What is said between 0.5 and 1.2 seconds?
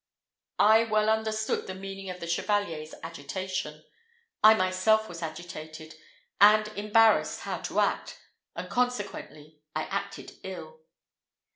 I well